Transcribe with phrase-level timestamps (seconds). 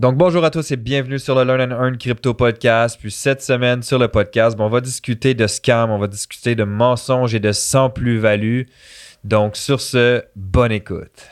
[0.00, 2.96] Donc bonjour à tous et bienvenue sur le Learn and Earn Crypto Podcast.
[2.98, 6.64] Puis cette semaine sur le podcast, on va discuter de scam, on va discuter de
[6.64, 8.62] mensonges et de sans plus-value.
[9.24, 11.28] Donc sur ce, bonne écoute.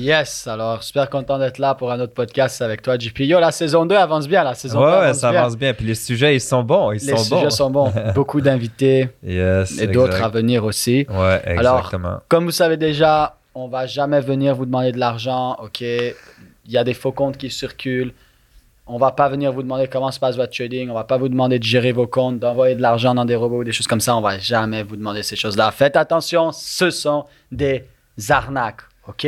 [0.00, 3.20] Yes, alors super content d'être là pour un autre podcast avec toi, JP.
[3.20, 5.40] Yo, la saison 2 avance bien, la saison 2 Ouais, ouais, avance ça bien.
[5.40, 5.74] avance bien.
[5.74, 6.92] Puis les sujets, ils sont bons.
[6.92, 7.50] Ils Les sont sujets bons.
[7.50, 7.92] sont bons.
[8.14, 9.78] Beaucoup d'invités Yes.
[9.78, 11.06] et d'autres à venir aussi.
[11.10, 12.20] Ouais, Alors, exactement.
[12.28, 15.80] Comme vous savez déjà, on va jamais venir vous demander de l'argent, ok?
[15.82, 18.12] Il y a des faux comptes qui circulent.
[18.86, 20.88] On va pas venir vous demander comment se passe votre trading.
[20.90, 23.58] On va pas vous demander de gérer vos comptes, d'envoyer de l'argent dans des robots
[23.58, 24.16] ou des choses comme ça.
[24.16, 25.70] On va jamais vous demander ces choses-là.
[25.70, 27.84] Faites attention, ce sont des
[28.30, 29.26] arnaques, ok?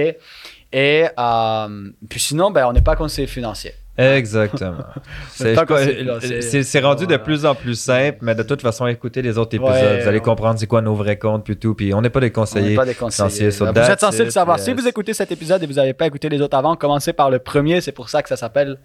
[0.73, 3.73] Et euh, puis sinon, ben, on n'est pas conseiller financier.
[3.99, 4.85] Exactement.
[5.35, 9.75] C'est rendu de plus en plus simple, mais de toute façon, écoutez les autres épisodes.
[9.75, 11.75] Ouais, vous allez on- comprendre c'est quoi nos vrais comptes puis tout.
[11.75, 12.75] Puis on n'est pas des conseillers.
[12.75, 13.51] pas des conseillers.
[13.51, 14.57] vous êtes censé le savoir.
[14.57, 14.65] yes.
[14.65, 17.29] Si vous écoutez cet épisode et vous n'avez pas écouté les autres avant, commencez par
[17.31, 17.83] le premier.
[17.83, 18.79] C'est pour ça que ça s'appelle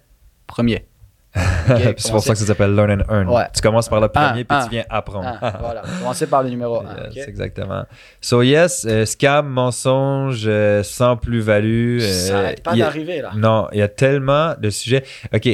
[0.46, 0.84] premier.
[1.96, 3.28] C'est pour ça que ça s'appelle Learn and Earn.
[3.28, 3.44] Ouais.
[3.54, 4.64] Tu commences par le premier Un, puis un.
[4.64, 5.38] tu viens apprendre.
[5.40, 5.82] Ah, voilà.
[6.00, 7.10] Commencez par le numéro 1.
[7.14, 7.84] Yes, exactement.
[8.20, 11.98] So yes, euh, scam, mensonge, euh, sans plus-value.
[12.00, 13.30] euh, Ça n'arrête pas y a- d'arriver là.
[13.36, 15.04] Non, il y a tellement de sujets.
[15.34, 15.48] OK,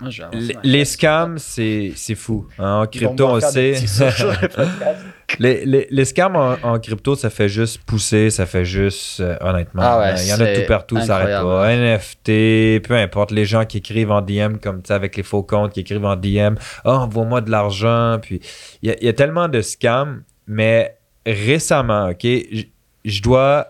[0.00, 2.46] Moi, je vais avancer les, scams, c'est c'est fou.
[2.58, 2.80] hein.
[2.82, 3.74] En crypto, on sait.
[5.38, 9.36] les, les, les scams en, en crypto, ça fait juste pousser, ça fait juste, euh,
[9.40, 9.82] honnêtement.
[9.84, 11.80] Ah ouais, euh, il y en a tout partout, ça arrête incroyable.
[11.80, 11.96] pas.
[11.96, 15.72] NFT, peu importe, les gens qui écrivent en DM, comme sais, avec les faux comptes,
[15.72, 18.18] qui écrivent en DM, oh, envoie-moi de l'argent.
[18.20, 18.40] Puis
[18.82, 22.26] il y, a- il y a tellement de scams, mais récemment, OK,
[23.04, 23.68] je dois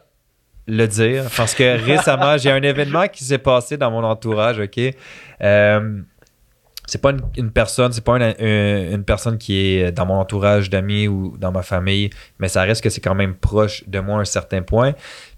[0.66, 4.80] le dire parce que récemment, j'ai un événement qui s'est passé dans mon entourage, OK?
[5.42, 6.00] Euh,
[6.86, 10.14] c'est pas une, une personne, c'est pas une, une- une personne qui est dans mon
[10.14, 14.00] entourage d'amis ou dans ma famille, mais ça reste que c'est quand même proche de
[14.00, 14.92] moi à un certain point.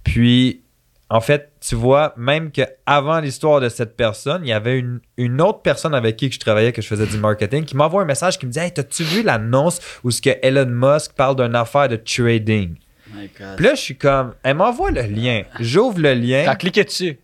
[0.04, 0.62] Puis,
[1.08, 5.40] en fait, tu vois, même qu'avant l'histoire de cette personne, il y avait une, une
[5.40, 8.38] autre personne avec qui je travaillais, que je faisais du marketing, qui m'envoie un message
[8.38, 11.88] qui me dit Hey, t'as-tu vu l'annonce où ce que Elon Musk parle d'une affaire
[11.88, 12.74] de trading?
[13.14, 13.54] My God.
[13.56, 15.42] Puis là, je suis comme, elle m'envoie le lien.
[15.60, 16.42] J'ouvre le lien.
[16.44, 17.18] T'as cliqué dessus.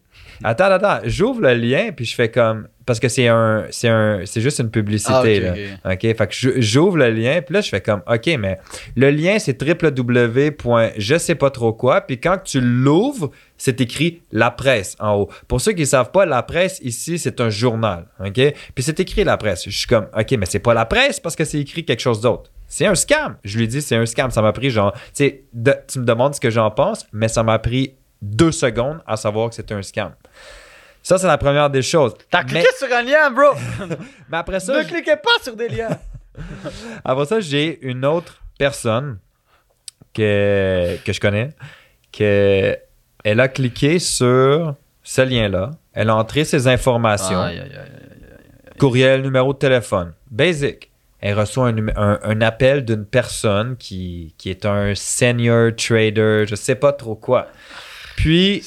[0.44, 2.68] Attends, attends, j'ouvre le lien, puis je fais comme.
[2.86, 3.66] Parce que c'est un.
[3.70, 4.22] C'est un.
[4.26, 5.12] C'est juste une publicité,
[5.84, 5.94] Ah, là.
[5.94, 6.00] OK?
[6.00, 8.58] Fait que j'ouvre le lien, puis là, je fais comme, OK, mais
[8.96, 10.50] le lien, c'est www.
[10.96, 15.28] je sais pas trop quoi, puis quand tu l'ouvres, c'est écrit la presse en haut.
[15.48, 18.34] Pour ceux qui savent pas, la presse ici, c'est un journal, OK?
[18.74, 19.64] Puis c'est écrit la presse.
[19.64, 22.20] Je suis comme, OK, mais c'est pas la presse parce que c'est écrit quelque chose
[22.20, 22.50] d'autre.
[22.66, 23.36] C'est un scam.
[23.44, 24.30] Je lui dis, c'est un scam.
[24.30, 27.94] Ça m'a pris genre, tu me demandes ce que j'en pense, mais ça m'a pris
[28.22, 30.12] deux secondes à savoir que c'était un scam.
[31.02, 32.14] Ça, c'est la première des choses.
[32.30, 33.54] T'as Mais- cliqué sur un lien, bro.
[34.30, 35.88] mais après ça, ne je- cliquez pas sur des liens.
[37.04, 39.18] après ça, j'ai une autre personne
[40.14, 41.50] que, que je connais,
[42.12, 42.76] que
[43.24, 45.70] elle a cliqué sur ce lien-là.
[45.92, 48.78] Elle a entré ses informations, Aïe, aïe, aïe, aïe.
[48.78, 50.90] courriel, numéro de téléphone, basic.
[51.20, 56.54] Elle reçoit un, un- un appel d'une personne qui, qui est un senior trader, je
[56.56, 57.46] sais pas trop quoi.
[58.16, 58.60] Puis.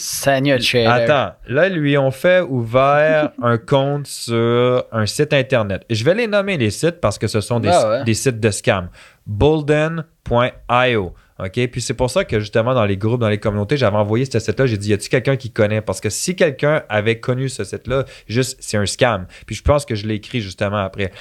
[0.85, 5.83] Attends, là, ils lui ont fait ouvert un compte sur un site internet.
[5.89, 8.03] Je vais les nommer les sites parce que ce sont des, Ah ouais.
[8.03, 8.89] des sites de scam.
[9.25, 11.13] Bolden.io.
[11.37, 11.67] OK?
[11.67, 14.39] Puis c'est pour ça que justement, dans les groupes, dans les communautés, j'avais envoyé ce
[14.39, 14.65] site-là.
[14.67, 15.81] J'ai dit, y a-tu quelqu'un qui connaît?
[15.81, 19.25] Parce que si quelqu'un avait connu ce site-là, juste, c'est un scam.
[19.45, 21.11] Puis je pense que je l'ai écrit justement après.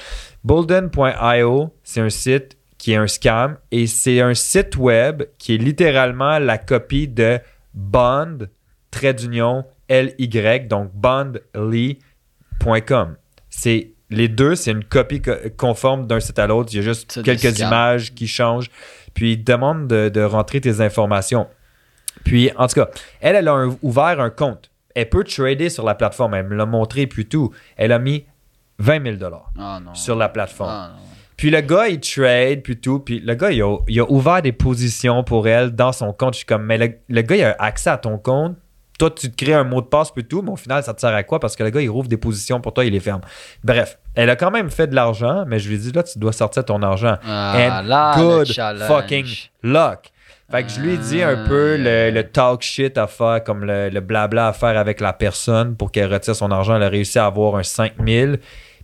[0.43, 5.57] Bolden.io, c'est un site qui est un scam et c'est un site web qui est
[5.57, 7.39] littéralement la copie de
[7.75, 8.47] Bond,
[8.89, 10.27] trait d'union, LY,
[10.67, 10.91] donc
[12.59, 13.15] bondly.com.
[13.49, 16.69] C'est les deux, c'est une copie co- conforme d'un site à l'autre.
[16.73, 18.69] Il y a juste quelques images qui changent.
[19.13, 21.47] Puis il demande de, de rentrer tes informations.
[22.23, 22.87] Puis, en tout cas,
[23.21, 24.71] elle, elle a un- ouvert un compte.
[24.95, 26.33] Elle peut trader sur la plateforme.
[26.35, 27.53] Elle me l'a montré, puis tout.
[27.77, 28.25] Elle a mis
[28.79, 29.93] 20 000 Ah non.
[29.93, 30.69] sur la plateforme.
[30.71, 31.01] Ah non.
[31.37, 32.99] Puis le gars, il trade, puis tout.
[32.99, 36.33] Puis le gars, il a, il a ouvert des positions pour elle dans son compte.
[36.33, 38.55] Je suis comme, mais le, le gars, il a accès à ton compte.
[38.97, 40.41] Toi, tu te crées un mot de passe, puis tout.
[40.41, 41.41] Mais au final, ça te sert à quoi?
[41.41, 43.19] Parce que le gars, il rouvre des positions pour toi, il les ferme.
[43.61, 46.17] Bref, elle a quand même fait de l'argent, mais je lui ai dit, là, tu
[46.17, 47.17] dois sortir ton argent.
[47.27, 48.47] Ah, And là, good
[48.87, 49.25] fucking
[49.63, 50.11] luck.
[50.49, 53.65] Fait que je lui ai dit un peu le, le talk shit à faire, comme
[53.65, 56.75] le, le blabla à faire avec la personne pour qu'elle retire son argent.
[56.75, 58.39] Elle a réussi à avoir un 5000.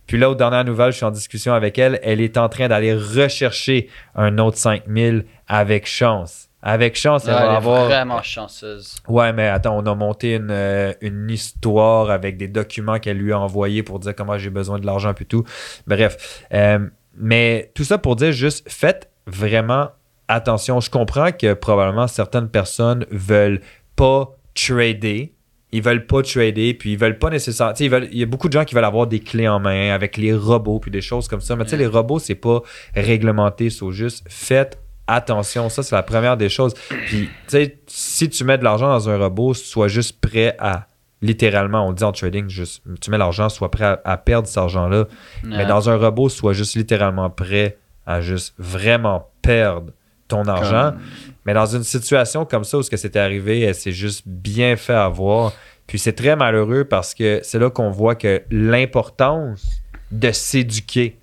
[0.06, 1.98] Puis là, aux dernières nouvelles, je suis en discussion avec elle.
[2.02, 6.48] Elle est en train d'aller rechercher un autre 5000 avec chance.
[6.64, 7.84] Avec chance, elle Ouais, va elle est avoir.
[7.86, 8.96] vraiment chanceuse.
[9.08, 13.32] Ouais, mais attends, on a monté une, euh, une histoire avec des documents qu'elle lui
[13.32, 15.42] a envoyés pour dire comment j'ai besoin de l'argent puis tout.
[15.88, 16.78] Bref, euh,
[17.16, 19.90] Mais tout ça pour dire juste, faites vraiment
[20.28, 20.78] attention.
[20.80, 23.60] Je comprends que probablement certaines personnes veulent
[23.96, 25.34] pas trader.
[25.72, 27.74] Ils veulent pas trader, puis ils veulent pas nécessairement.
[27.80, 30.34] Il y a beaucoup de gens qui veulent avoir des clés en main avec les
[30.34, 31.56] robots, puis des choses comme ça.
[31.56, 32.62] Mais tu sais, les robots, c'est pas
[32.94, 33.70] réglementé.
[33.70, 35.68] C'est juste faites attention.
[35.68, 36.74] Ça, c'est la première des choses.
[37.06, 40.86] Puis, tu sais, si tu mets de l'argent dans un robot, sois juste prêt à.
[41.24, 44.58] Littéralement, on dit en trading, juste, tu mets l'argent, sois prêt à, à perdre cet
[44.58, 45.06] argent-là.
[45.44, 49.92] Mais dans un robot, sois juste littéralement prêt à juste vraiment perdre
[50.32, 50.90] ton argent.
[50.92, 51.00] Comme-
[51.46, 54.76] Mais dans une situation comme ça où ce que c'était arrivé, elle s'est juste bien
[54.76, 55.52] fait avoir.
[55.86, 59.66] Puis c'est très malheureux parce que c'est là qu'on voit que l'importance
[60.10, 61.18] de s'éduquer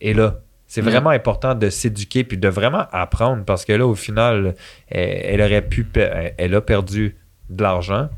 [0.00, 0.40] est là.
[0.66, 0.90] C'est Ouais.
[0.90, 4.54] vraiment important de s'éduquer puis de vraiment apprendre parce que là, au final,
[4.88, 7.16] elle, elle aurait pu, elle a perdu
[7.50, 8.08] de l'argent.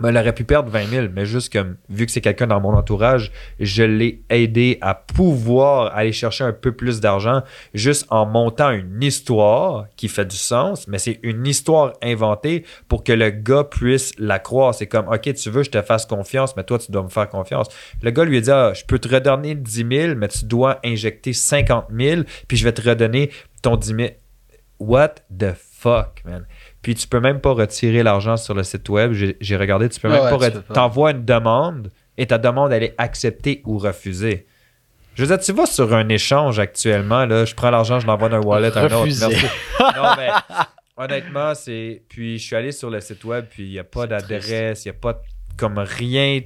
[0.00, 2.60] Mais elle aurait pu perdre 20 000, mais juste comme, vu que c'est quelqu'un dans
[2.60, 8.26] mon entourage, je l'ai aidé à pouvoir aller chercher un peu plus d'argent juste en
[8.26, 13.30] montant une histoire qui fait du sens, mais c'est une histoire inventée pour que le
[13.30, 14.74] gars puisse la croire.
[14.74, 17.28] C'est comme, OK, tu veux, je te fasse confiance, mais toi, tu dois me faire
[17.28, 17.68] confiance.
[18.02, 20.78] Le gars lui a dit, ah, je peux te redonner 10 000, mais tu dois
[20.84, 23.30] injecter 50 000, puis je vais te redonner
[23.62, 24.08] ton 10 000.
[24.78, 26.46] What the fuck, man?
[26.86, 29.12] Puis tu peux même pas retirer l'argent sur le site web.
[29.12, 30.50] J'ai regardé, tu peux même ouais, pas.
[30.52, 30.58] tu.
[30.72, 34.46] T'envoies une demande et ta demande, elle est acceptée ou refusée.
[35.16, 38.28] Je veux dire, tu vas sur un échange actuellement, là, je prends l'argent, je l'envoie
[38.28, 39.04] d'un wallet à un autre.
[39.04, 39.20] Merci.
[39.80, 40.28] non, mais
[40.96, 42.04] honnêtement, c'est.
[42.08, 44.92] Puis je suis allé sur le site web, puis il n'y a pas d'adresse, il
[44.92, 45.20] n'y a pas
[45.56, 46.38] comme rien.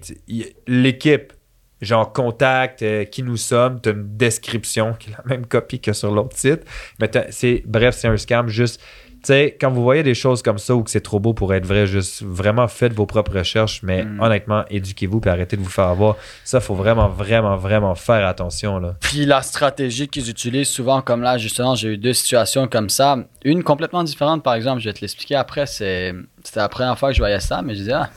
[0.66, 1.34] L'équipe,
[1.82, 5.80] genre contact, euh, qui nous sommes, tu as une description qui est la même copie
[5.80, 6.62] que sur l'autre site.
[6.98, 8.48] Mais c'est bref, c'est un scam.
[8.48, 8.80] Juste,
[9.26, 11.66] sais, quand vous voyez des choses comme ça ou que c'est trop beau pour être
[11.66, 13.82] vrai, juste vraiment faites vos propres recherches.
[13.82, 14.20] Mais Mm.
[14.20, 16.16] honnêtement, éduquez-vous puis arrêtez de vous faire avoir.
[16.44, 18.96] Ça, faut vraiment, vraiment, vraiment faire attention là.
[19.00, 23.16] Puis la stratégie qu'ils utilisent souvent, comme là, justement, j'ai eu deux situations comme ça.
[23.44, 25.66] Une complètement différente, par exemple, je vais te l'expliquer après.
[25.66, 26.14] C'est,
[26.44, 28.10] c'était la première fois que je voyais ça, mais je disais, ah.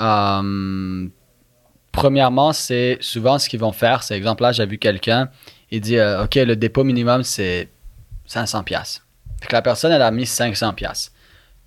[0.00, 1.08] Euh,
[1.92, 4.02] premièrement, c'est souvent ce qu'ils vont faire.
[4.02, 5.28] C'est exemple là, j'ai vu quelqu'un,
[5.70, 7.68] il dit, euh, OK, le dépôt minimum, c'est
[8.26, 9.02] 500 pièces.
[9.40, 11.12] Puis que la personne, elle a mis 500 pièces.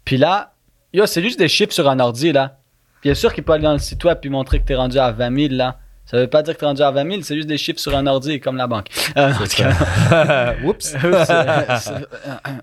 [0.05, 0.53] Puis là,
[0.93, 2.57] yo, c'est juste des chiffres sur un ordi, là.
[3.01, 4.97] Bien sûr qu'il peut aller dans le site web puis montrer que tu es rendu
[4.97, 5.77] à 20 000, là.
[6.05, 7.79] Ça veut pas dire que tu es rendu à 20 000, c'est juste des chiffres
[7.79, 8.87] sur un ordi, comme la banque.
[9.17, 10.95] Euh, en tout cas, Oups.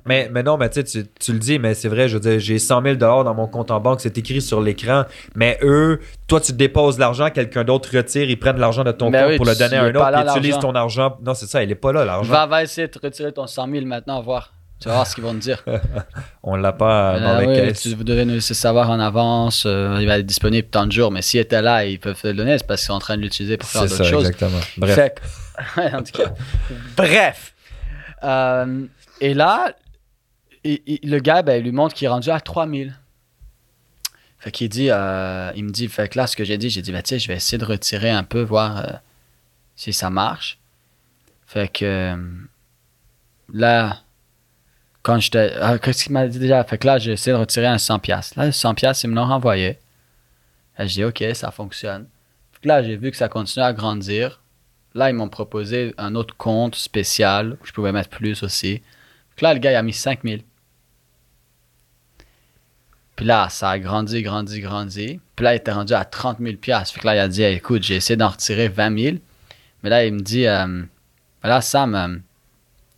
[0.04, 2.58] Mais, mais non, mais tu tu- le dis, mais c'est vrai, je veux dire, j'ai
[2.58, 5.04] 100 000 dans mon compte en banque, c'est écrit sur l'écran,
[5.34, 9.22] mais eux, toi, tu déposes l'argent, quelqu'un d'autre retire, ils prennent l'argent de ton Ben
[9.22, 11.16] compte oui, pour le donner à un autre, puis utilise ton argent.
[11.24, 12.30] Non, c'est ça, il est pas là, l'argent.
[12.30, 14.52] va, va essayer de retirer ton 100 000 maintenant, voir.
[14.80, 15.62] Tu vas voir ce qu'ils vont te dire.
[16.42, 17.82] On l'a pas dans Ah les oui, caisses.
[17.82, 19.64] tu devrais nous laisser savoir en avance.
[19.66, 21.10] euh, il va être disponible tant de jours.
[21.10, 22.56] Mais s'il était là, ils peuvent te le donner.
[22.56, 24.26] C'est parce qu'ils sont en train de l'utiliser pour faire d'autres choses.
[24.26, 24.60] exactement.
[24.78, 24.94] Bref.
[24.94, 25.20] Fait que-
[25.80, 26.32] Ouais, en tout cas.
[26.96, 27.54] Bref.
[28.22, 28.86] Euh,
[29.20, 29.74] et là,
[30.64, 32.96] il- il- le gars, ben, il lui montre qu'il est rendu à 3000.
[34.38, 36.80] Fait qu'il dit, euh, il me dit, fait que là, ce que j'ai dit, j'ai
[36.80, 39.00] dit, ben, tu sais, je vais essayer de retirer un peu, voir
[39.76, 40.58] si ça marche.
[41.46, 42.16] Fait que
[43.52, 43.98] là,
[45.02, 45.52] quand j'étais.
[45.60, 46.62] ah, Qu'est-ce qu'il m'a dit déjà?
[46.64, 48.00] Fait que là, j'ai essayé de retirer un 100$.
[48.00, 48.38] piastres.
[48.38, 49.78] Là, le 100$, piastres, ils me l'ont renvoyé.
[50.78, 52.06] Là, je dis, OK, ça fonctionne.
[52.52, 54.40] Fait que là, j'ai vu que ça continuait à grandir.
[54.94, 58.74] Là, ils m'ont proposé un autre compte spécial où je pouvais mettre plus aussi.
[59.30, 60.42] Fait que là, le gars, il a mis 5000.
[63.16, 65.20] Puis là, ça a grandi, grandi, grandi.
[65.36, 66.94] Puis là, il était rendu à 30 000 piastres.
[66.94, 69.16] Fait que là, il a dit, écoute, j'ai essayé d'en retirer 20 000.
[69.82, 70.82] Mais là, il me dit, euh,
[71.42, 72.16] là, Sam, euh,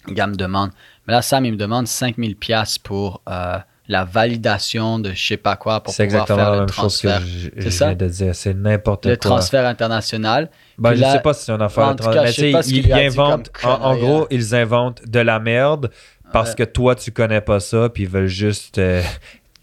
[0.06, 0.70] le gars me demande,
[1.06, 5.26] mais là, Sam, il me demande 5 000 piastres pour euh, la validation de je
[5.26, 7.50] sais pas quoi pour C'est pouvoir exactement faire la le même chose que transfert.
[7.56, 7.86] je, ça?
[7.86, 8.34] viens de dire.
[8.34, 9.10] C'est n'importe quoi.
[9.10, 10.50] Le transfert international.
[10.78, 12.52] Ben, je là- sais pas si c'est une affaire en tout cas, mais je sais
[12.52, 15.90] pas ce en, gros, ils inventent de la merde
[16.32, 16.56] parce Ouais.
[16.56, 19.02] que toi, tu connais pas ça, puis ils veulent juste euh,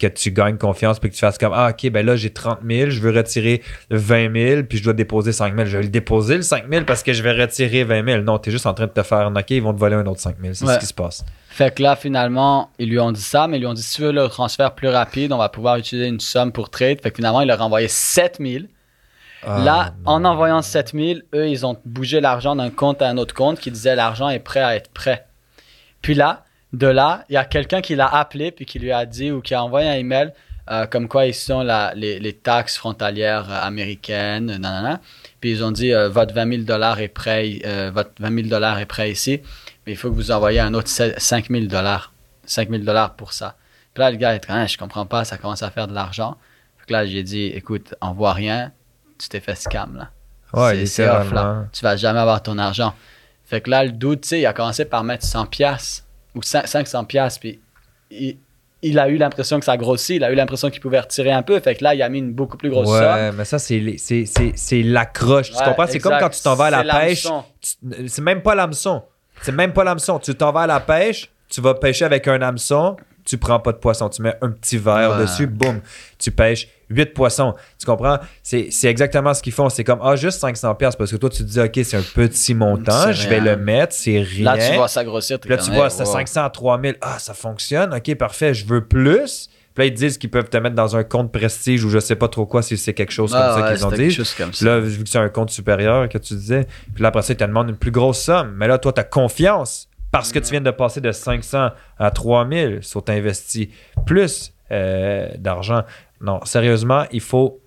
[0.00, 2.58] que tu gagnes confiance, puis que tu fasses comme Ah, ok, ben là, j'ai 30
[2.68, 5.66] 000, je veux retirer 20 000, puis je dois déposer 5 000.
[5.66, 8.22] Je vais le déposer le 5 000 parce que je vais retirer 20 000.
[8.22, 10.20] Non, t'es juste en train de te faire arnaquer, ils vont te voler un autre
[10.20, 10.54] 5 000.
[10.54, 10.74] C'est Ouais.
[10.74, 11.24] ce qui se passe.
[11.50, 13.96] Fait que là, finalement, ils lui ont dit ça, mais ils lui ont dit si
[13.96, 17.00] tu veux le transfert plus rapide, on va pouvoir utiliser une somme pour trade.
[17.02, 18.68] Fait que finalement, il leur a envoyé 7000.
[19.46, 20.12] Ah, là, non.
[20.12, 23.70] en envoyant 7000, eux, ils ont bougé l'argent d'un compte à un autre compte qui
[23.70, 25.26] disait l'argent est prêt à être prêt.
[26.02, 29.04] Puis là, de là, il y a quelqu'un qui l'a appelé puis qui lui a
[29.06, 30.32] dit ou qui a envoyé un email
[30.70, 35.00] euh, comme quoi ils sont la- les, les taxes frontalières euh, américaines, nanana.
[35.40, 38.48] Puis ils ont dit euh, votre 20 000 dollars est prêt, euh, votre 20 000
[38.48, 39.40] dollars est prêt ici,
[39.86, 42.12] mais il faut que vous envoyiez un autre 5 000 dollars,
[42.44, 43.56] 5 000 dollars pour ça.
[43.94, 46.36] Puis là le gars est ah, je comprends pas, ça commence à faire de l'argent.
[46.86, 48.70] Que là j'ai dit écoute, envoie rien,
[49.18, 50.10] tu t'es fait scam là.
[50.52, 51.42] Ouais, C'est- off, là.
[51.72, 52.94] Tu vas jamais avoir ton argent.
[53.44, 56.40] Fait que là, le doute, tu sais, il a commencé par mettre 100 pièces ou
[56.40, 57.60] 5- 500 pièces puis
[58.10, 58.36] il,
[58.82, 61.42] il a eu l'impression que ça grossit, il a eu l'impression qu'il pouvait retirer un
[61.42, 61.58] peu.
[61.60, 62.98] Fait que là, il a mis une beaucoup plus grosse somme.
[62.98, 65.50] Ouais, mais ça, c'est l'accroche.
[65.50, 65.86] tu comprends?
[65.86, 67.26] C'est comme quand tu t'en vas à la pêche.
[68.06, 69.02] C'est même pas l'hameçon.
[69.42, 70.18] C'est même pas l'hameçon.
[70.18, 73.72] Tu t'en vas à la pêche, tu vas pêcher avec un hameçon, tu prends pas
[73.72, 74.08] de poisson.
[74.08, 75.22] Tu mets un petit verre Ouais.
[75.22, 75.80] dessus, boum,
[76.18, 77.54] tu pêches 8 poissons.
[77.78, 78.18] Tu comprends?
[78.42, 79.68] C'est c'est exactement ce qu'ils font.
[79.68, 82.02] C'est comme, ah, juste 500$ piastres, parce que toi, tu te dis, OK, c'est un
[82.02, 84.54] petit montant, je vais le mettre, c'est rien.
[84.56, 85.38] Là, tu vois ça grossir.
[85.46, 86.12] là, tu vois, c'est wow.
[86.12, 86.96] 500 à 3000.
[87.00, 87.94] Ah, ça fonctionne.
[87.94, 88.54] OK, parfait.
[88.54, 89.48] Je veux plus.
[89.72, 92.16] Puis là, ils disent qu'ils peuvent te mettre dans un compte prestige ou je sais
[92.16, 93.90] pas trop quoi si c'est quelque chose Ah, comme ça ouais, qu'ils ont
[94.24, 94.34] dit.
[94.36, 94.64] comme ça.
[94.64, 97.36] là, vu que c'est un compte supérieur que tu disais, puis là, après ça, ils
[97.36, 98.52] te demandent une plus grosse somme.
[98.56, 102.10] Mais là, toi, tu as confiance parce que tu viens de passer de 500 à
[102.10, 103.70] 3000 sur t'investi
[104.06, 105.82] plus euh, d'argent.
[106.20, 107.60] Non, sérieusement, il faut.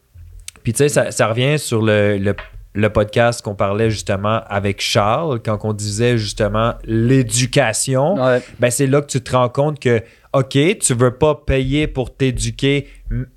[0.64, 2.36] Puis tu sais, ça, ça revient sur le, le-
[2.76, 8.42] le podcast qu'on parlait justement avec Charles, quand on disait justement l'éducation Ouais.
[8.60, 10.02] ben c'est là que tu te rends compte que,
[10.34, 12.88] OK, tu veux pas payer pour t'éduquer,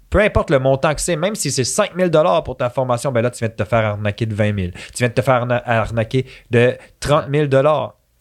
[0.09, 2.11] peu importe le montant que c'est, même si c'est 5 000
[2.45, 4.71] pour ta formation, ben là, tu viens de te faire arnaquer de 20 000.
[4.73, 7.47] Tu viens de te faire arna- arnaquer de 30 000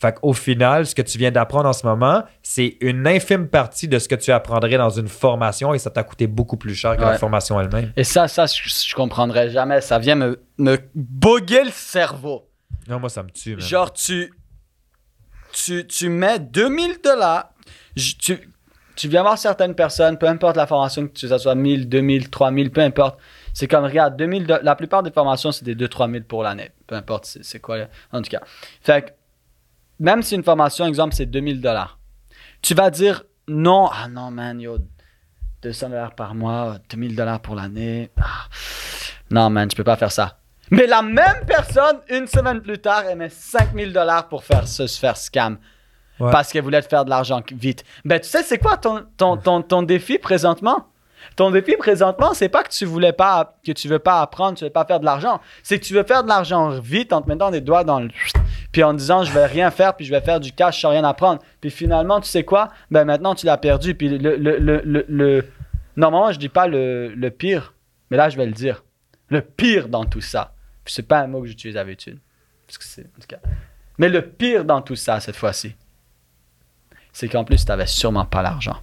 [0.02, 3.88] Fait qu'au final, ce que tu viens d'apprendre en ce moment, c'est une infime partie
[3.88, 6.98] de ce que tu apprendrais dans une formation et ça t'a coûté beaucoup plus cher
[6.98, 7.94] que la formation elle-même.
[7.96, 9.80] Et ça, ça, je, je comprendrais jamais.
[9.82, 12.50] Ça vient me, me boguer le cerveau.
[12.88, 13.60] Non, moi, ça me tue.
[13.60, 14.32] Genre, tu,
[15.54, 17.52] tu, tu mets 2000 dollars.
[17.96, 18.38] Tu,
[18.96, 22.30] tu viens voir certaines personnes, peu importe la formation, que tu- ça soit 1000, 2000,
[22.30, 23.18] 3000, peu importe.
[23.54, 26.72] C'est comme, regarde, 2000, do- la plupart des formations, c'est des 2-3 000 pour l'année.
[26.88, 27.78] Peu importe c'est quoi,
[28.12, 28.42] en tout cas.
[28.82, 29.12] Fait que,
[30.00, 32.00] même si une formation, exemple, c'est 2000 dollars,
[32.62, 34.78] tu vas dire non, ah non, man, yo,
[35.62, 38.12] 200 dollars par mois, 2000 dollars pour l'année.
[38.20, 38.48] Ah,
[39.30, 40.40] non, man, tu peux pas faire ça.
[40.72, 44.88] Mais la même personne, une semaine plus tard, elle met 5000 dollars pour faire se
[44.88, 45.58] se faire scam.
[46.20, 46.32] Ouais.
[46.32, 47.84] Parce qu'elle voulait te faire de l'argent vite.
[48.04, 50.88] Ben, tu sais, c'est quoi ton, ton, ton, ton défi présentement?
[51.36, 54.64] Ton défi présentement, c'est pas que tu voulais pas, que tu veux pas apprendre, tu
[54.64, 55.42] veux pas faire de l'argent.
[55.64, 58.10] C'est que tu veux faire de l'argent vite en te mettant des doigts dans le,
[58.76, 61.06] puis en disant je vais rien faire, puis je vais faire du cash sans rien
[61.06, 61.42] apprendre.
[61.62, 62.68] Puis finalement, tu sais quoi?
[62.92, 63.96] Ben maintenant, tu l'as perdu.
[63.96, 65.48] Puis le, le, le, le, le-
[65.96, 67.74] normalement, je dis pas le, le pire,
[68.12, 68.84] mais là, je vais le dire.
[69.30, 70.54] Le pire dans tout ça.
[70.84, 72.20] Puis c'est pas un mot que j'utilise d'habitude.
[72.68, 73.38] Parce que c'est, en tout cas.
[73.98, 75.74] Mais le pire dans tout ça, cette fois-ci,
[77.14, 78.76] c'est qu'en plus, tu n'avais sûrement pas l'argent.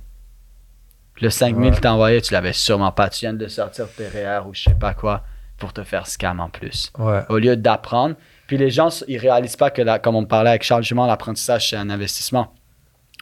[1.21, 1.87] Le 5000 Ouais.
[1.87, 3.11] envoyé, tu l'avais sûrement pas.
[3.11, 5.23] Tu viens de sortir tes REER ou je sais pas quoi
[5.59, 6.91] pour te faire scam en plus.
[6.99, 7.21] Ouais.
[7.29, 8.17] Au lieu d'apprendre.
[8.47, 11.77] Puis les gens, ils réalisent pas que, comme on parlait avec Charles Jument, l'apprentissage, c'est
[11.77, 12.55] un investissement.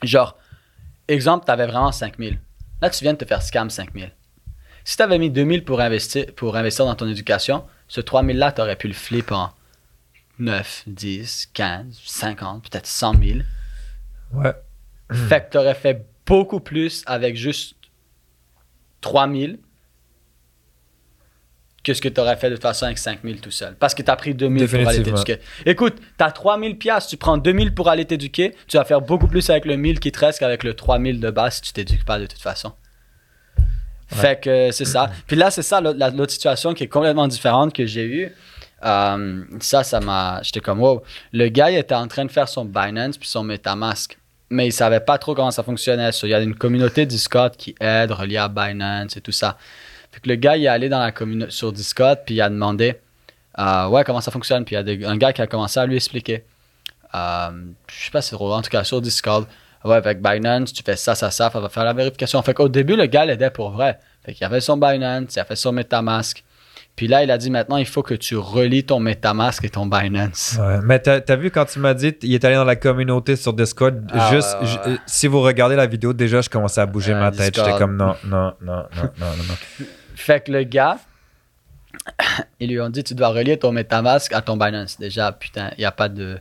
[0.02, 0.36] Genre,
[1.08, 2.38] exemple, tu avais vraiment 5000.
[2.80, 4.12] Là, tu viens de te faire scam 5000.
[4.84, 8.62] Si tu avais mis 2000 pour investir, pour investir dans ton éducation, ce 3000-là, tu
[8.62, 9.50] aurais pu le flip en
[10.38, 13.38] 9, 10, 15, 50, peut-être 100 000.
[14.32, 14.54] Ouais.
[15.12, 17.74] Fait que tu aurais fait beaucoup plus avec juste
[19.00, 19.58] 3000
[21.82, 23.74] que ce que tu aurais fait de toute façon avec 5000 tout seul.
[23.78, 25.38] Parce que tu as pris 2000 pour aller t'éduquer.
[25.66, 29.26] Écoute, tu as 3000 piastres, tu prends 2000 pour aller t'éduquer, tu vas faire beaucoup
[29.28, 32.04] plus avec le 1000 qui te reste qu'avec le 3000 de base si tu t'éduques
[32.04, 32.72] pas de toute façon.
[34.08, 35.08] Fait que euh, c'est ça.
[35.28, 38.32] Puis là, c'est ça l'autre la- l'autre situation qui est complètement différente que j'ai eue.
[38.84, 40.40] Euh, ça, ça m'a.
[40.42, 41.02] J'étais comme, wow.
[41.32, 44.18] Le gars, il était en train de faire son Binance puis son Metamask.
[44.52, 46.10] Mais il savait pas trop comment ça fonctionnait.
[46.10, 49.56] So, il y a une communauté Discord qui aide, reliée à Binance et tout ça.
[50.12, 52.48] Fait que le gars, il est allé dans la communauté sur Discord puis il a
[52.48, 52.96] demandé,
[53.58, 54.64] euh, ouais, comment ça fonctionne.
[54.64, 56.44] Puis il y a des- un gars qui a commencé à lui expliquer.
[57.14, 57.50] Euh,
[57.88, 59.46] je sais pas si c'est drôle, en tout cas sur Discord.
[59.84, 62.42] Ouais, avec Binance, tu fais ça, ça, ça, ça va faire la vérification.
[62.42, 63.98] Fait qu'au début, le gars l'aidait pour vrai.
[64.24, 66.44] Fait qu'il a fait son Binance, il a fait son Metamask.
[66.96, 69.86] Puis là, il a dit maintenant, il faut que tu relis ton Metamask et ton
[69.86, 70.58] Binance.
[70.60, 73.36] Ouais, mais t'as as vu quand tu m'as dit il est allé dans la communauté
[73.36, 76.82] sur Discord, Ah, juste ouais, ouais, euh, si vous regardez la vidéo, déjà je commençais
[76.82, 77.54] à bouger Euh, ma tête.
[77.56, 79.86] J'étais comme non, non, non, non, non, non, non.
[80.20, 80.98] Fait que le gars,
[82.60, 84.98] ils lui ont dit tu dois relier ton Metamask à ton Binance.
[84.98, 86.38] Déjà, putain, il n'y a pas de,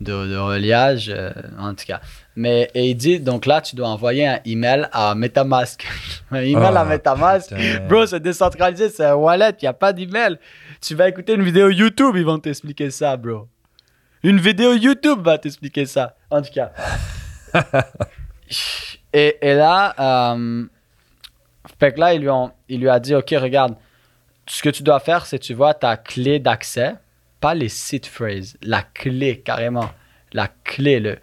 [0.00, 2.00] de, de reliage, euh, en tout cas.
[2.36, 5.86] Mais et il dit donc là, tu dois envoyer un email à Metamask.
[6.30, 7.48] un email à Ah, Metamask.
[7.54, 7.86] putain.
[7.88, 10.38] Bro, c'est décentralisé, c'est un wallet, il n'y a pas d'email.
[10.80, 13.46] Tu vas écouter une vidéo YouTube, ils vont t'expliquer ça, bro.
[14.22, 16.16] Une vidéo YouTube va t'expliquer ça.
[16.30, 16.72] En tout cas.
[19.12, 19.94] et, et là,
[20.34, 20.64] euh,
[21.78, 22.28] fait que là, lui,
[22.68, 23.76] il lui a dit, OK, regarde,
[24.46, 26.94] ce que tu dois faire, c'est tu vois ta clé d'accès,
[27.40, 29.90] pas les seed phrases, la clé carrément,
[30.32, 31.18] la clé, le,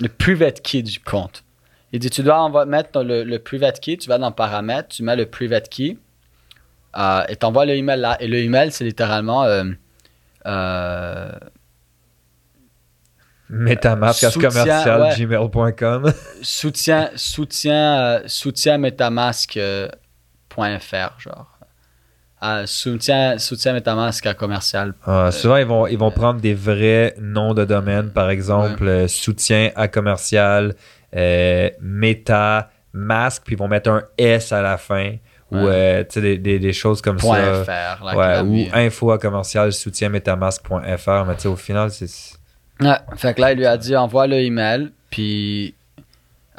[0.00, 1.44] le private key du compte.
[1.92, 5.16] Il dit, tu dois mettre le, le private key, tu vas dans paramètres, tu mets
[5.16, 5.96] le private key,
[6.96, 8.16] euh, et t'envoies le email là.
[8.20, 9.64] Et le email, c'est littéralement, euh,
[10.46, 11.30] euh,
[13.48, 15.14] Metamask commercial ouais.
[15.16, 16.12] gmail.com.
[16.42, 21.52] soutien, soutien, euh, soutien metamask.fr, genre.
[22.40, 24.92] Ah, soutien, soutien metamask à commercial.
[25.06, 29.08] Ah, souvent, ils vont, ils vont prendre des vrais noms de domaine, par exemple, euh,
[29.08, 30.74] soutien à commercial,
[31.16, 35.14] euh, méta, masque, puis ils vont mettre un S à la fin,
[35.50, 36.04] ou Ouais.
[36.16, 37.96] euh, des, des, des choses comme Point ça.
[37.96, 41.56] .fr, là, Ouais, qu'il a ou info à commercial, soutien metamask.fr, mais tu sais, au
[41.56, 42.06] final, c'est.
[42.80, 45.74] Ouais, fait que là, il lui a dit envoie le email, puis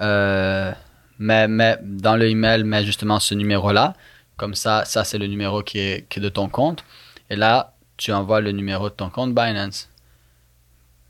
[0.01, 0.71] euh,
[1.19, 3.93] mets- dans le email, mets justement ce numéro-là.
[4.35, 6.83] Comme ça, ça c'est le numéro qui est, qui de ton compte.
[7.29, 9.89] Et là, tu envoies le numéro de ton compte Binance.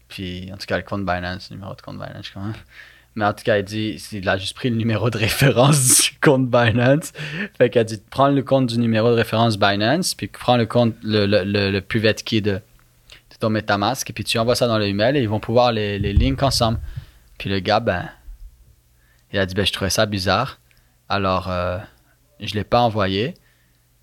[0.07, 2.53] Puis, en tout cas, le compte Binance, le numéro de compte Binance, quand même.
[3.15, 6.17] Mais en tout cas, il dit, il a juste pris le numéro de référence du
[6.21, 7.11] compte Binance.
[7.57, 10.65] Fait qu'il a dit, prends le compte du numéro de référence Binance, puis prends le
[10.65, 12.61] compte, le, le, le, le private key de,
[13.31, 15.71] de ton MetaMask, et puis tu envoies ça dans le email, et ils vont pouvoir
[15.71, 16.79] les, les link ensemble.
[17.37, 18.09] Puis le gars, ben,
[19.31, 20.59] il a dit, ben, je trouvais ça bizarre.
[21.09, 21.77] Alors, euh,
[22.39, 23.33] je l'ai pas envoyé,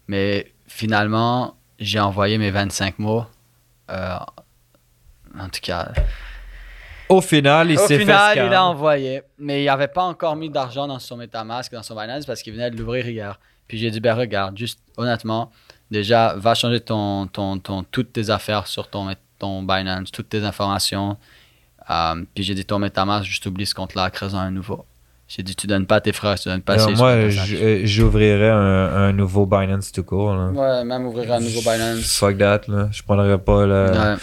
[0.09, 3.25] mais finalement, j'ai envoyé mes 25 mots.
[3.91, 4.17] Euh,
[5.39, 5.93] en tout cas,
[7.09, 8.47] Au final, il au s'est fait final, scam.
[8.47, 11.95] il a envoyé, mais il n'avait pas encore mis d'argent dans son MetaMask, dans son
[11.95, 13.39] Binance, parce qu'il venait de l'ouvrir hier.
[13.67, 15.51] Puis j'ai dit, ben regarde, juste honnêtement,
[15.95, 19.09] déjà, va changer ton, ton, ton, toutes tes affaires sur ton,
[19.39, 21.17] ton Binance, toutes tes informations.
[21.91, 24.85] Euh, puis j'ai dit, ton MetaMask, juste oublie ce compte-là, crée-en un nouveau.
[25.29, 28.51] J'ai dit, tu donnes pas à tes frères, tu donnes pas à moi, euh, j'ouvrirais
[28.51, 30.35] un, un nouveau Binance tout court.
[30.35, 30.49] Là.
[30.51, 32.19] Ouais, même ouvrir un nouveau Binance.
[32.19, 32.89] Fuck that, là.
[32.93, 34.17] Je prendrais pas la, Ouais.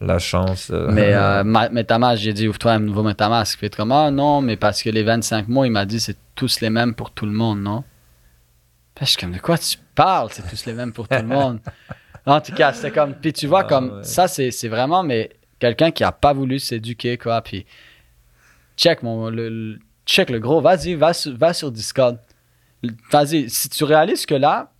[0.00, 0.68] la chance.
[0.68, 0.86] là.
[0.90, 3.58] Mais euh, ma- MetaMask, j'ai dit ouvre-toi un nouveau MetaMask.
[3.58, 6.60] Puis comme ah non, mais parce que les 25 mots, il m'a dit c'est tous
[6.60, 7.82] les mêmes pour tout le monde, non?
[8.96, 10.30] Puis je suis comme de quoi tu parles?
[10.32, 11.60] C'est tous les mêmes pour tout le monde.
[12.28, 13.14] En tout cas, c'était comme.
[13.14, 14.02] Puis tu vois, Ah, comme ouais.
[14.02, 17.40] ça, c'est c'est vraiment mais quelqu'un qui a pas voulu s'éduquer, quoi.
[17.40, 17.64] Puis
[18.76, 22.18] check mon le, le- check le gros, vas-y, va, sur- va sur Discord.
[23.12, 24.72] Vas-y, si tu réalises que là,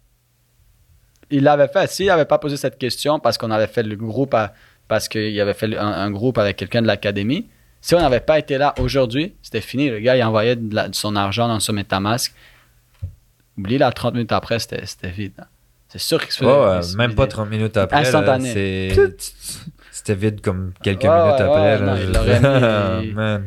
[1.30, 1.88] il l'avait fait.
[1.88, 4.52] S'il n'avait pas posé cette question parce qu'on avait fait le groupe, à-
[4.88, 7.48] parce qu'il avait fait un, un groupe avec quelqu'un de l'académie,
[7.80, 9.88] si on n'avait pas été là aujourd'hui, c'était fini.
[9.88, 12.34] Le gars, il envoyait de, la- de son argent dans son MetaMask.
[13.58, 15.32] Oublie là, 30 minutes après, c'était vide.
[15.38, 15.46] là.
[15.88, 16.82] C'est sûr qu'il se faisait.
[16.92, 17.32] Se même pas vidait.
[17.34, 17.96] 30 minutes après.
[17.98, 18.90] Instantané.
[19.92, 21.78] C'était vide comme quelques minutes après.
[21.78, 21.80] là.
[21.80, 23.44] non, il l'aurait mis- Man.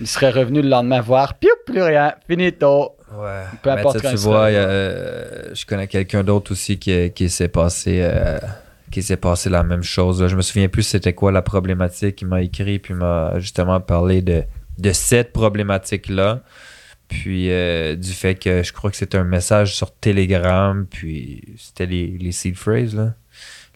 [0.00, 2.92] Il serait revenu le lendemain voir, piou, plus rien, finito.
[3.12, 3.42] Ouais.
[3.62, 7.28] Peu Mais importe quand tu il vois, euh, je connais quelqu'un d'autre aussi qui, qui
[7.28, 8.00] s'est passé.
[8.02, 8.38] euh,
[8.92, 10.26] qui s'est passé la même chose.
[10.28, 12.22] Je me souviens plus c'était quoi la problématique.
[12.22, 14.44] Il m'a écrit puis m'a justement parlé de,
[14.78, 16.40] de cette problématique-là.
[17.08, 20.86] Puis euh, du fait que je crois que c'était un message sur Telegram.
[20.88, 23.14] Puis c'était les, les seed phrases, là.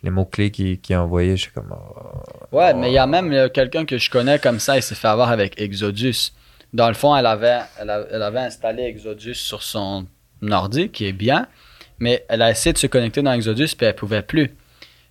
[0.03, 1.37] Les mots-clés qu'il qui a envoyés.
[1.37, 1.73] Je suis comme.
[1.73, 2.57] oh.
[2.57, 4.95] Ouais, mais il y a même euh, quelqu'un que je connais comme ça, il s'est
[4.95, 6.33] fait avoir avec Exodus.
[6.73, 10.07] Dans le fond, elle avait, elle avait installé Exodus sur son
[10.51, 11.47] ordi, qui est bien,
[11.99, 14.55] mais elle a essayé de se connecter dans Exodus, puis elle pouvait plus.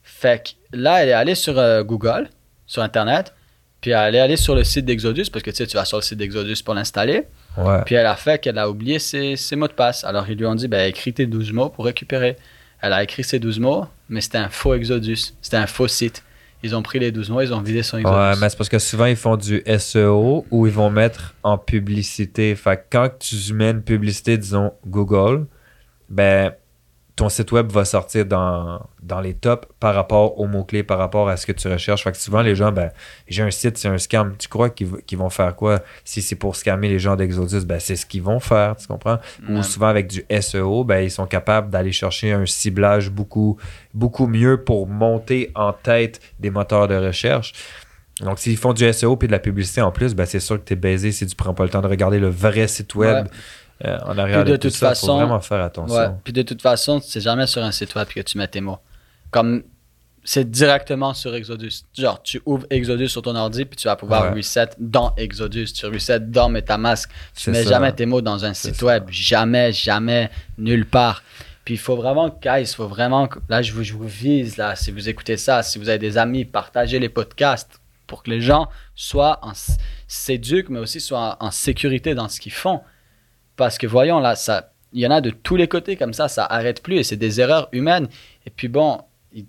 [0.03, 2.29] Fait que là, elle est allée sur euh, Google,
[2.65, 3.33] sur Internet,
[3.79, 5.97] puis elle est allée sur le site d'Exodus, parce que tu sais, tu vas sur
[5.97, 7.81] le site d'Exodus pour l'installer, Ouais.
[7.85, 10.03] puis elle a fait qu'elle a oublié ses, ses mots de passe.
[10.03, 12.37] Alors ils lui ont dit, ben, écris tes 12 mots pour récupérer.
[12.81, 16.23] Elle a écrit ses 12 mots, mais c'était un faux Exodus, c'était un faux site.
[16.63, 18.15] Ils ont pris les 12 mots, ils ont vidé son Exodus.
[18.15, 21.57] Ouais, mais c'est parce que souvent ils font du SEO ou ils vont mettre en
[21.57, 22.55] publicité.
[22.55, 25.45] Fait que quand tu mets une publicité, disons Google,
[26.09, 26.53] ben
[27.21, 31.29] ton site web va sortir dans, dans les tops par rapport aux mots-clés, par rapport
[31.29, 32.03] à ce que tu recherches.
[32.03, 32.89] Fait que souvent les gens, ben
[33.27, 34.33] j'ai un site, c'est un scam.
[34.39, 35.81] Tu crois qu'ils vont faire quoi?
[36.03, 39.19] Si c'est pour scammer les gens d'Exodus, ben c'est ce qu'ils vont faire, tu comprends?
[39.47, 43.55] Ou souvent avec du SEO, ben, ils sont capables d'aller chercher un ciblage beaucoup,
[43.93, 47.53] beaucoup mieux pour monter en tête des moteurs de recherche.
[48.21, 50.67] Donc, s'ils font du SEO puis de la publicité en plus, ben, c'est sûr que
[50.67, 53.27] tu es baisé si tu prends pas le temps de regarder le vrai site web
[53.85, 54.89] euh, en arrière Puis de, de tout toute ça.
[54.89, 55.95] façon- faut vraiment faire attention.
[55.95, 56.09] Ouais.
[56.23, 58.79] Puis de toute façon, c'est jamais sur un site web que tu mets tes mots.
[59.31, 59.63] Comme
[60.23, 61.83] c'est directement sur Exodus.
[61.97, 64.37] Genre, tu ouvres Exodus sur ton ordi, puis tu vas pouvoir Ouais.
[64.37, 65.65] reset dans Exodus.
[65.73, 67.09] Tu reset dans MetaMask.
[67.35, 67.69] Tu mets ça.
[67.71, 68.85] jamais tes mots dans un site ça.
[68.85, 69.05] web.
[69.09, 71.23] Jamais, jamais, nulle part.
[71.65, 73.27] Puis il faut vraiment, guys, il faut vraiment.
[73.27, 75.97] que- Là, je vous, je vous vise, là, si vous écoutez ça, si vous avez
[75.99, 79.53] des amis, partagez les podcasts pour que les gens soient en
[80.07, 82.81] s'éduquent, mais aussi soient en, en sécurité dans ce qu'ils font.
[83.57, 86.27] Parce que voyons, là, ça, il y en a de tous les côtés comme ça,
[86.27, 88.07] ça arrête plus et c'est des erreurs humaines.
[88.45, 89.01] Et puis bon,
[89.33, 89.45] il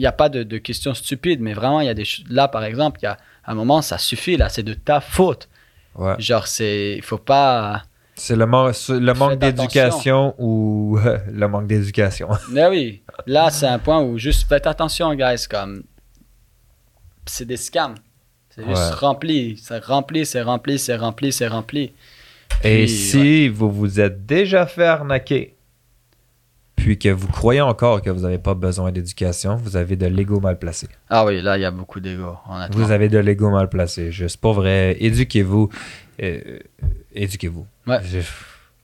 [0.00, 2.64] n'y a pas de, de questions stupides, mais vraiment, il y a des Là, par
[2.64, 5.48] exemple, il y a un moment, ça suffit, là, c'est de ta faute.
[5.94, 6.14] Ouais.
[6.18, 6.94] Genre, c'est.
[6.96, 7.82] Il faut pas.
[8.14, 10.98] C'est le, man- le manque d'éducation ou
[11.32, 12.28] le manque d'éducation.
[12.50, 15.84] Mais oui, là, c'est un point où juste faites attention, guys, comme.
[17.26, 17.94] C'est des scams.
[18.50, 18.90] C'est juste Ouais.
[18.98, 19.56] rempli.
[19.62, 21.92] C'est rempli, c'est rempli, c'est rempli, c'est rempli.
[22.64, 25.54] Et Puis, si vous vous êtes déjà fait arnaquer,
[26.74, 30.40] puis que vous croyez encore que vous n'avez pas besoin d'éducation, vous avez de l'ego
[30.40, 30.88] mal placé.
[31.10, 32.36] Ah oui, là, il y a beaucoup d'ego.
[32.72, 34.12] Vous avez de l'ego mal placé.
[34.12, 34.96] Juste pas vrai.
[35.00, 35.68] Éduquez-vous.
[36.22, 36.58] Euh,
[37.14, 37.66] éduquez-vous.
[37.86, 37.98] Ouais.
[38.04, 38.20] Je-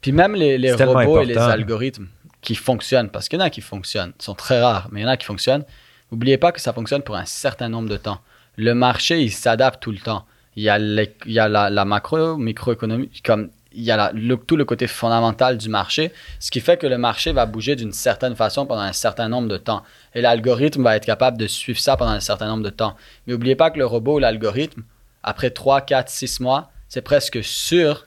[0.00, 2.08] Puis même les, robots et les algorithmes
[2.40, 5.06] qui fonctionnent, parce qu'il y en a qui fonctionnent, sont très rares, mais il y
[5.06, 5.64] en a qui fonctionnent.
[6.10, 8.20] N'oubliez pas que ça fonctionne pour un certain nombre de temps.
[8.56, 10.26] Le marché, il s'adapte tout le temps.
[10.56, 14.12] Il y a, les- il y a la, la macro, microéconomie, comme il y a
[14.46, 17.92] tout le côté fondamental du marché, ce qui fait que le marché va bouger d'une
[17.92, 19.82] certaine façon pendant un certain nombre de temps.
[20.14, 22.96] Et l'algorithme va être capable de suivre ça pendant un certain nombre de temps.
[23.26, 24.82] Mais n'oubliez pas que le robot ou l'algorithme,
[25.22, 28.06] après 3, 4, 6 mois, c'est presque sûr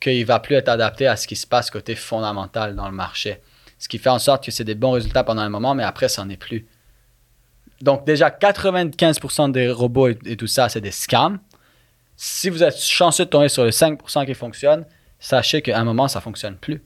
[0.00, 3.40] qu'il va plus être adapté à ce qui se passe côté fondamental dans le marché.
[3.78, 6.08] Ce qui fait en sorte que c'est des bons résultats pendant un moment, mais après,
[6.08, 6.66] ça n'en est plus.
[7.82, 11.38] Donc déjà, 95% des robots et, et tout ça, c'est des scams.
[12.16, 14.86] Si vous êtes chanceux de tomber sur le 5% qui fonctionne,
[15.18, 16.82] sachez qu'à un moment, ça fonctionne plus.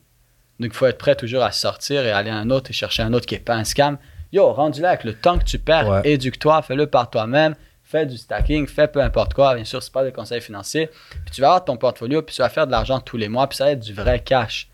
[0.59, 3.03] Donc, il faut être prêt toujours à sortir et aller à un autre et chercher
[3.03, 3.99] un autre qui n'est pas un scam.
[4.33, 6.01] Yo, rendu là avec le temps que tu perds, Ouais.
[6.05, 9.55] éduque-toi, fais-le par toi-même, fais du stacking, fais peu importe quoi.
[9.55, 10.89] Bien sûr, c'est pas des conseils financiers.
[11.25, 13.49] Puis tu vas avoir ton portfolio, puis tu vas faire de l'argent tous les mois,
[13.49, 14.69] puis ça va être du vrai cash.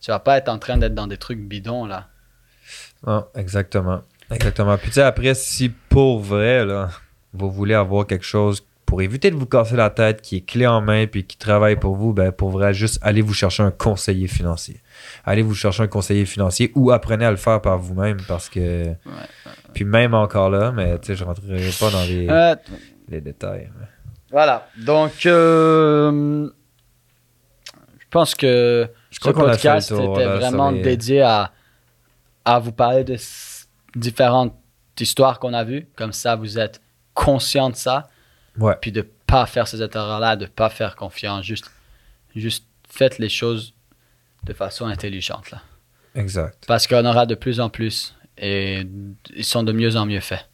[0.00, 2.06] Tu vas pas être en train d'être dans des trucs bidons, là.
[3.06, 4.02] Non, exactement.
[4.30, 4.76] Exactement.
[4.76, 6.90] Puis tu sais, après, si pour vrai, là,
[7.32, 10.66] vous voulez avoir quelque chose pour éviter de vous casser la tête, qui est clé
[10.66, 13.70] en main, puis qui travaille pour vous, ben pour vrai, juste allez vous chercher un
[13.70, 14.80] conseiller financier.
[15.26, 18.94] Allez vous chercher un conseiller financier ou apprenez à le faire par vous-même parce que.
[19.74, 22.56] Puis même encore là, mais tu sais, je rentrerai pas dans les, Euh,
[23.10, 23.70] les détails.
[23.78, 23.86] mais-
[24.30, 24.66] voilà.
[24.78, 26.48] Donc, euh,
[27.98, 31.52] je pense que Je ce podcast était vraiment les- dédié à,
[32.46, 33.16] à vous parler de
[33.94, 34.54] différentes
[34.98, 35.86] histoires qu'on a vues.
[35.94, 36.80] Comme ça, vous êtes
[37.12, 38.08] conscient de ça.
[38.58, 38.74] Ouais.
[38.80, 41.44] Puis de pas faire ces erreurs-là, de pas faire confiance.
[41.44, 41.70] Juste,
[42.34, 43.74] juste faites les choses
[44.44, 45.50] de façon intelligente.
[45.50, 45.60] Là.
[46.14, 46.64] Exact.
[46.66, 48.86] Parce qu'on aura de plus en plus et
[49.34, 50.48] ils sont de mieux en mieux faits.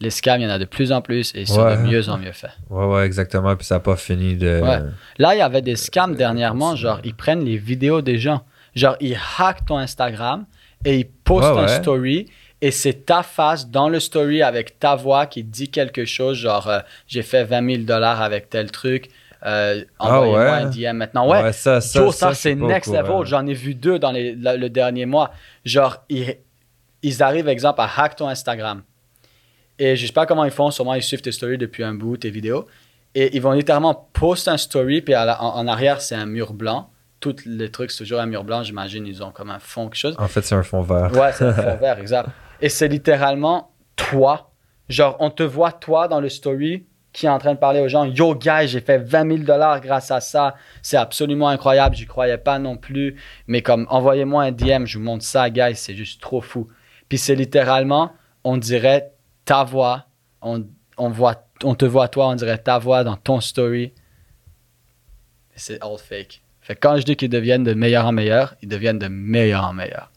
[0.00, 1.76] Les scams, il y en a de plus en plus et ils sont Ouais.
[1.76, 2.50] de mieux en mieux faits.
[2.68, 3.54] Ouais, ouais, exactement.
[3.56, 4.60] Puis ça n'a pas fini de.
[4.60, 4.80] Ouais.
[5.18, 8.44] Là, il y avait des scams dernièrement, genre, ils prennent les vidéos des gens.
[8.74, 10.46] Genre, ils hackent ton Instagram
[10.84, 12.26] et ils postent Ouais, un story
[12.66, 16.66] et c'est ta face dans le story avec ta voix qui dit quelque chose, genre,
[16.68, 19.10] euh, j'ai fait 20 000 dollars avec tel truc,
[19.44, 20.50] euh, Ah envoyez-moi ouais?
[20.50, 21.28] un DM maintenant.
[21.28, 23.26] Ouais, ça, ça, ça, ça, c'est next level.
[23.26, 25.30] J'en ai vu deux dans les- la- le dernier mois.
[25.66, 26.36] Genre, ils,
[27.02, 28.82] ils arrivent, exemple, à hack ton Instagram.
[29.78, 30.70] Et je sais pas comment ils font.
[30.70, 32.66] Sûrement, ils suivent tes stories depuis un bout, tes vidéos.
[33.14, 36.54] Et ils vont littéralement poster un story, puis la- en, en arrière, c'est un mur
[36.54, 36.88] blanc.
[37.20, 38.62] Tous les trucs, c'est toujours un mur blanc.
[38.62, 40.14] J'imagine, ils ont comme un fond, quelque chose.
[40.18, 41.10] En fait, c'est un fond vert.
[41.12, 42.28] Ouais, c'est un fond vert, exact.
[42.64, 44.50] Et c'est littéralement toi.
[44.88, 47.88] Genre, on te voit toi dans le story qui est en train de parler aux
[47.88, 48.06] gens.
[48.06, 50.54] Yo, guys, j'ai fait 20 000 dollars grâce à ça.
[50.80, 51.94] C'est absolument incroyable.
[51.94, 53.20] J'y croyais pas non plus.
[53.48, 55.76] Mais comme, envoyez-moi un DM, je vous montre ça, guys.
[55.76, 56.68] C'est juste trop fou.
[57.10, 59.12] Puis c'est littéralement, on dirait
[59.44, 60.06] ta voix.
[60.40, 60.64] On,
[60.96, 63.92] on, voit, on te voit toi, on dirait ta voix dans ton story.
[65.54, 66.40] C'est all fake.
[66.62, 69.74] Fait quand je dis qu'ils deviennent de meilleur en meilleur, ils deviennent de meilleur en
[69.74, 70.10] meilleur.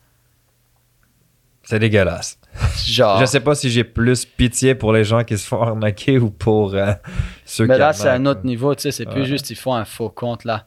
[1.69, 2.39] C'est dégueulasse.
[2.85, 3.19] Genre.
[3.19, 6.29] Je sais pas si j'ai plus pitié pour les gens qui se font arnaquer ou
[6.29, 6.93] pour euh,
[7.45, 9.73] ceux Mais qui là, c'est un autre niveau, tu sais, c'est plus juste ils font
[9.75, 10.65] un faux compte là.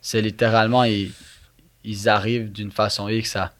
[0.00, 1.12] C'est littéralement, ils,
[1.84, 3.52] ils arrivent d'une façon X à,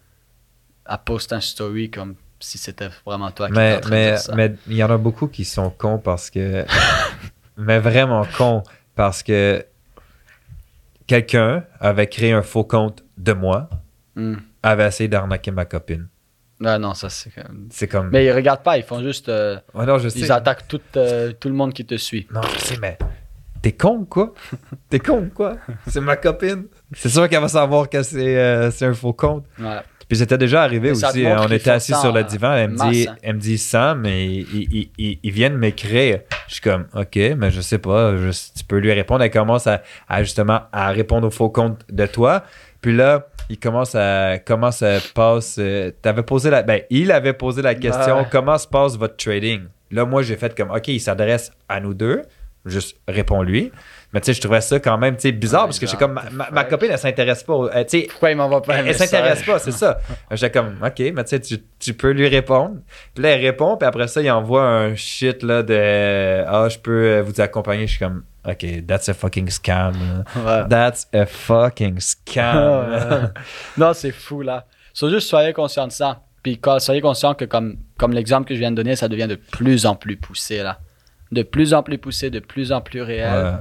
[0.87, 4.11] à poster un story comme si c'était vraiment toi qui Mais en train de mais
[4.13, 4.35] dire ça.
[4.35, 6.65] mais il y en a beaucoup qui sont cons parce que
[7.59, 8.63] mais vraiment cons
[8.95, 9.63] parce que
[11.07, 13.69] quelqu'un avait créé un faux compte de moi
[14.15, 14.37] Hmm.
[14.65, 16.09] avait essayé d'arnaquer ma copine.
[16.61, 19.29] Non, non, ça c'est même- C'est comme Mais ils regardent pas, ils font juste.
[19.29, 20.19] euh, Ouais, non, je sais.
[20.21, 22.27] ils attaquent tout, euh, tout le monde qui te suit.
[22.33, 22.99] Non, je sais mais
[23.63, 24.35] t'es con quoi?
[24.91, 25.57] T'es con quoi?
[25.89, 26.65] C'est ma copine.
[26.95, 29.45] C'est sûr qu'elle va savoir que c'est euh, un faux compte.
[29.61, 29.81] Ouais.
[30.09, 31.05] Puis c'était déjà arrivé aussi.
[31.27, 32.55] On était assis sur le divan.
[32.55, 33.17] Elle me dit, hein.
[33.23, 36.21] elle me dit Sam, mais ils, ils- ils- ils viennent m'écrire.
[36.47, 38.17] Je suis comme, OK, mais je sais pas.
[38.17, 39.23] je- tu peux lui répondre.
[39.23, 42.43] Elle commence à, à justement à répondre au faux compte de toi.
[42.81, 45.57] Puis là, il commence à comment ça passe.
[45.59, 49.63] euh, T'avais posé la, ben, il avait posé la question, comment se passe votre trading?
[49.91, 52.23] Là, moi, j'ai fait comme, OK, il s'adresse à nous deux.
[52.67, 53.73] Juste réponds-lui.
[54.13, 56.13] Mais tu sais, je trouvais ça quand même tu sais, bizarre parce que j'étais comme,
[56.15, 56.71] ma, ma- ma fuck.
[56.71, 57.55] copine, elle s'intéresse pas.
[57.55, 59.99] euh, tu sais, Pourquoi ils m'envoient pas un elle, s'intéresse pas, c'est ça.
[60.33, 62.77] J'étais comme, OK, mais tu sais, tu- tu peux lui répondre.
[63.15, 66.79] Puis là, elle répond, puis après ça, il envoie un shit là de Ah, je
[66.79, 67.87] peux euh, vous accompagner.
[67.87, 70.25] Je suis comme, OK, that's a fucking scam.
[70.35, 70.67] Ouais.
[70.69, 73.33] That's a fucking scam.
[73.77, 74.65] non, c'est fou là.
[74.95, 76.23] So, juste soyez conscient de ça.
[76.43, 79.35] Puis soyez conscient que comme, comme l'exemple que je viens de donner, ça devient de
[79.35, 80.79] plus en plus poussé là.
[81.31, 83.53] de plus en plus poussé, de plus en plus réel, ouais.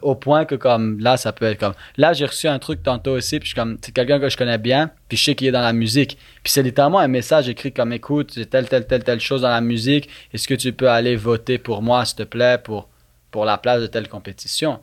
[0.00, 1.74] au point que comme là, ça peut être comme.
[1.96, 4.58] Là, j'ai reçu un truc tantôt aussi, puis je comme, c'est quelqu'un que je connais
[4.58, 6.16] bien, puis je sais qu'il est dans la musique.
[6.42, 9.50] Puis c'est littéralement un message écrit comme, écoute, j'ai telle, telle, telle, telle chose dans
[9.50, 12.88] la musique, est-ce que tu peux aller voter pour moi, s'il te plaît, pour,
[13.30, 14.80] pour la place de telle compétition?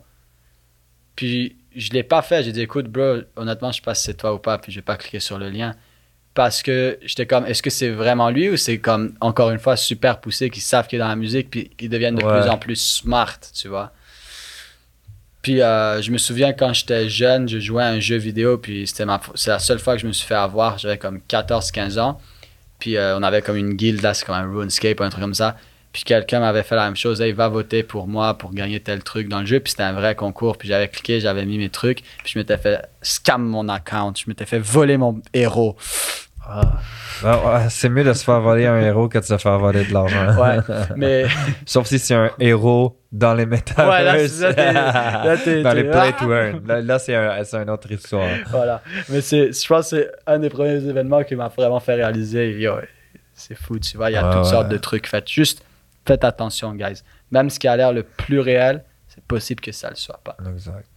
[1.16, 4.14] Puis je l'ai pas fait, j'ai dit, écoute, bro, honnêtement, je sais pas si c'est
[4.14, 5.74] toi ou pas, puis je vais pas cliquer sur le lien.
[6.34, 9.76] Parce que j'étais comme, est-ce que c'est vraiment lui ou c'est comme, encore une fois,
[9.76, 12.40] super poussé, qui savent qu'il est dans la musique, puis ils deviennent de Ouais.
[12.40, 13.92] plus en plus smart, tu vois?
[15.42, 18.86] Puis euh, je me souviens quand j'étais jeune, je jouais à un jeu vidéo, puis
[18.86, 20.78] c'était ma, c'est la seule fois que je me suis fait avoir.
[20.78, 22.20] J'avais comme 14-15 ans.
[22.78, 25.34] Puis euh, on avait comme une guilde, là, c'est comme un RuneScape, un truc comme
[25.34, 25.56] ça.
[25.92, 29.02] Puis quelqu'un m'avait fait la même chose, hey, va voter pour moi pour gagner tel
[29.02, 29.60] truc dans le jeu.
[29.60, 30.56] Puis c'était un vrai concours.
[30.58, 32.02] Puis j'avais cliqué, j'avais mis mes trucs.
[32.22, 34.12] Puis je m'étais fait scam mon account.
[34.16, 35.76] Je m'étais fait voler mon héros.
[36.50, 36.78] Ah,
[37.24, 39.92] ouais, c'est mieux de se faire voler un héros que de se faire voler de
[39.92, 40.34] l'argent.
[40.38, 40.58] Ouais,
[40.96, 41.26] mais
[41.66, 43.44] Sauf si c'est un héros dans les.
[43.44, 46.62] Ouais, là, là, t'es- dans les play to earn.
[46.66, 48.28] Là, là, c'est un, c'est une autre histoire.
[48.50, 48.82] voilà.
[49.08, 52.52] Mais c'est, je pense que c'est un des premiers événements qui m'a vraiment fait réaliser,
[52.58, 52.76] yo,
[53.34, 54.50] c'est fou, tu vois, il y a toutes ouais.
[54.50, 55.06] sortes de trucs.
[55.06, 55.62] Faites juste,
[56.08, 57.02] faites attention, guys.
[57.30, 60.36] Même ce qui a l'air le plus réel, c'est possible que ça le soit pas.
[60.48, 60.88] Exact.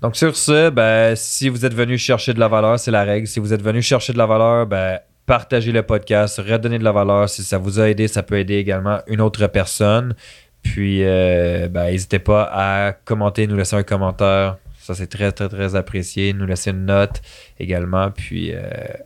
[0.00, 3.26] Donc sur ce, ben, si vous êtes venu chercher de la valeur, c'est la règle.
[3.26, 6.92] Si vous êtes venu chercher de la valeur, ben, partagez le podcast, redonnez de la
[6.92, 7.28] valeur.
[7.28, 10.14] Si ça vous a aidé, ça peut aider également une autre personne.
[10.62, 14.58] Puis, euh, ben, n'hésitez pas à commenter, nous laisser un commentaire.
[14.88, 16.32] Ça, c'est très, très, très apprécié.
[16.32, 17.20] Nous laisser une note
[17.60, 18.10] également.
[18.10, 18.62] Puis, euh,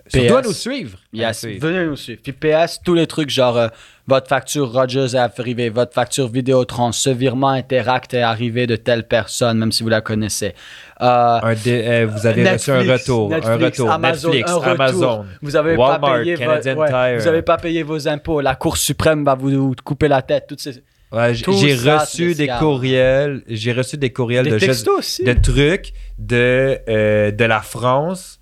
[0.07, 0.97] surtout à nous suivre.
[1.13, 2.21] Yes, venez nous suivre.
[2.23, 3.67] Puis PS, tous les trucs genre euh,
[4.07, 9.09] votre facture Rogers est arrivée, votre facture Vidéotron, ce virement Interact est arrivé de telle
[9.09, 10.55] personne, même si vous la connaissez.
[11.01, 13.33] Euh, Un dé- euh, vous avez reçu un Netflix, retour.
[13.33, 13.91] un Netflix, retour.
[13.91, 14.71] Amazon, Netflix, un retour.
[14.73, 15.27] Amazon.
[15.43, 17.19] Vous avez Walmart, pas payé vo- Canadian ouais, Tire.
[17.21, 18.41] Vous avez pas payé vos impôts.
[18.41, 20.45] La Cour suprême va vous couper la tête.
[20.49, 20.81] Toutes ces...
[21.13, 21.45] Ouais, j'ai
[21.75, 23.43] reçu des courriels.
[23.47, 25.25] J'ai reçu des courriels Des de, textos aussi.
[25.25, 28.39] de trucs de, euh, de la France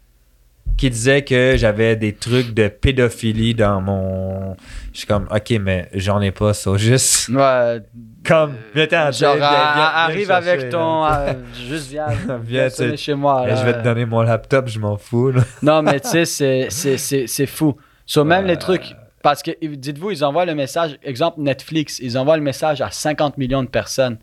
[0.77, 4.57] qui disaient que j'avais des trucs de pédophilie dans mon.
[4.93, 6.77] Je suis comme, ok, mais j'en ai pas, ça.
[6.77, 7.81] Juste Ouais,
[8.25, 11.05] comme, viens t'en genre, viens- viens- arrive chercher, avec ton.
[11.05, 11.33] euh,
[11.69, 12.07] juste viens.
[12.45, 13.43] Viens, sonner chez moi.
[13.45, 13.57] Eh, là.
[13.57, 15.33] je vais te donner mon laptop, je m'en fous.
[15.33, 15.43] là.
[15.63, 17.77] Non, mais tu sais, c'est- c'est- c'est c'est fou.
[18.07, 22.37] Sur même les trucs, parce que dites-vous, ils envoient le message, exemple Netflix, ils envoient
[22.37, 24.19] le message à 50 millions de personnes.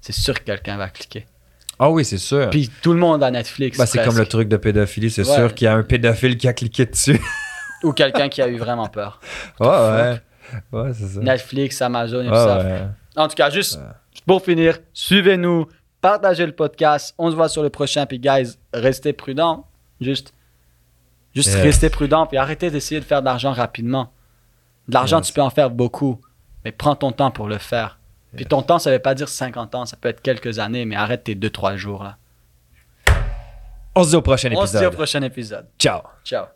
[0.00, 1.26] C'est sûr que quelqu'un va cliquer.
[1.78, 2.50] Ah oui, c'est sûr.
[2.50, 3.78] Puis tout le monde a Netflix.
[3.78, 5.34] Bah, c'est comme le truc de pédophilie, c'est Ouais.
[5.36, 7.20] sûr qu'il y a un pédophile qui a cliqué dessus.
[7.82, 9.20] Ou quelqu'un qui a eu vraiment peur.
[9.60, 10.20] ouais, ouais.
[10.72, 11.20] Ouais, c'est ça.
[11.20, 12.90] Netflix, Amazon, et tout ça.
[13.16, 13.80] En tout cas, juste
[14.26, 15.66] pour finir, suivez-nous,
[16.00, 17.14] partagez le podcast.
[17.18, 18.06] On se voit sur le prochain.
[18.06, 19.66] Puis, guys, restez prudents.
[20.00, 20.34] Juste,
[21.34, 21.62] juste Yes.
[21.62, 22.26] restez prudents.
[22.26, 24.12] Puis, arrêtez d'essayer de faire de l'argent rapidement.
[24.88, 26.20] De l'argent, tu peux en faire beaucoup.
[26.64, 27.98] Mais prends ton temps pour le faire.
[28.34, 29.84] Puis, ton temps, ça veut pas dire 50 ans.
[29.84, 30.84] Ça peut être quelques années.
[30.84, 32.04] Mais arrête tes 2-3 jours.
[32.04, 32.16] là.
[33.94, 34.94] On se dit au prochain On se dit au épisode.
[34.94, 35.66] prochain épisode.
[35.78, 36.00] Ciao.
[36.24, 36.46] Ciao.